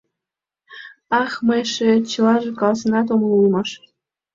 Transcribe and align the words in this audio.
—Ах, 1.21 1.31
мый 1.47 1.61
эше 1.65 1.89
чылаже 2.09 2.51
каласенат 2.59 3.07
омыл 3.13 3.31
улмаш. 3.39 3.69